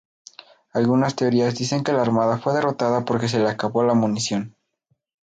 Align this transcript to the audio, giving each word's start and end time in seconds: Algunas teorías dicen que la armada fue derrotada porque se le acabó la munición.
Algunas 0.73 1.15
teorías 1.15 1.53
dicen 1.55 1.83
que 1.83 1.93
la 1.93 2.01
armada 2.01 2.39
fue 2.39 2.55
derrotada 2.55 3.05
porque 3.05 3.27
se 3.27 3.37
le 3.37 3.47
acabó 3.47 3.83
la 3.83 3.93
munición. 3.93 4.55